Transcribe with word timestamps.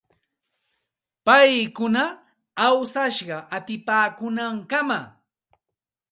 Paykuna 1.25 2.03
awsashqa 2.65 3.37
utipaakuunankamam. 3.55 5.03